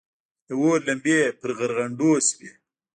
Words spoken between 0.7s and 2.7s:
لمبې پر غرغنډو شوې.